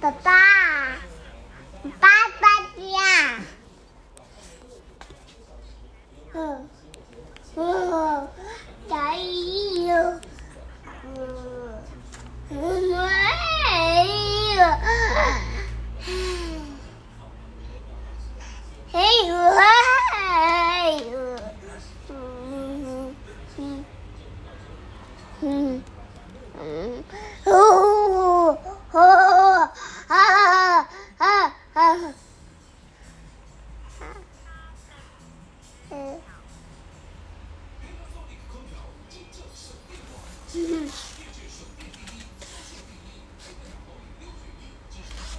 [0.00, 0.30] 爸爸，
[1.98, 2.08] 爸
[2.40, 3.47] 爸家。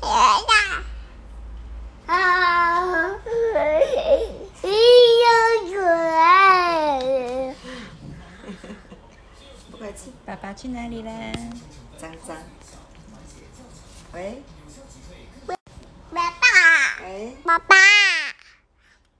[0.00, 0.82] 别啦！
[2.06, 2.14] 啊！
[3.54, 3.60] 哎
[5.22, 5.26] 呀，
[5.70, 5.72] 可
[6.18, 7.54] 爱！
[9.70, 10.12] 不客气。
[10.26, 11.10] 爸爸去哪里了？
[11.96, 12.36] 脏脏。
[14.12, 14.42] 喂。
[15.46, 15.56] 喂，
[16.12, 16.46] 爸爸。
[17.04, 17.76] 喂，爸爸。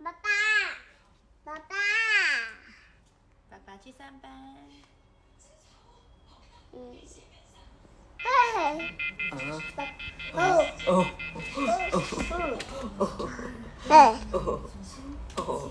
[0.03, 0.29] 爸爸，
[1.45, 1.77] 爸爸。
[3.51, 4.31] 爸爸去上班。
[6.75, 6.79] 嗯。
[8.25, 8.27] 哎。
[9.31, 9.35] 哦。
[10.37, 11.07] 哦。
[11.93, 11.95] 哦。
[12.99, 13.29] 哦。
[13.89, 13.93] 哎。
[14.33, 14.37] 哦。
[15.37, 15.71] 哦。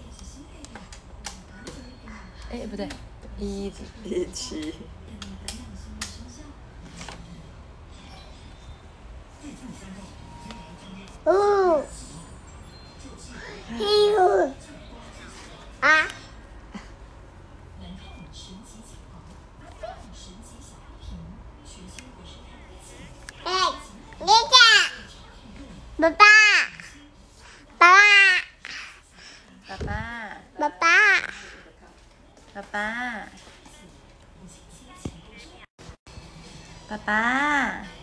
[2.51, 2.87] 哎，不对，
[3.39, 3.71] 一
[4.03, 4.75] 一七。
[11.25, 11.31] 哦。
[30.63, 30.87] 爸爸，
[32.53, 33.27] 爸爸，
[36.87, 38.02] 爸爸。